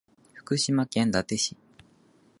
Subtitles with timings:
[0.33, 1.55] 福島県伊達市